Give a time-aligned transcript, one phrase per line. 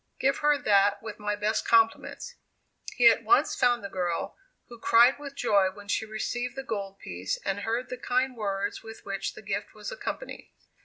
[0.19, 2.33] give her that with my best compliments."
[2.95, 4.35] He at once found the girl,
[4.67, 8.81] who cried with joy when she received the gold piece, and heard the kind words
[8.81, 10.51] with which the gift was accompanied.